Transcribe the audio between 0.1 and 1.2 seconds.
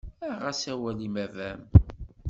Aɣ-as awal i